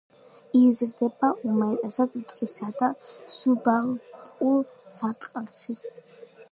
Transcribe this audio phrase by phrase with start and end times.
[0.59, 2.91] იზრდება უმეტესად ტყისა და
[3.35, 4.59] სუბალპურ
[4.99, 5.81] სარტყელში.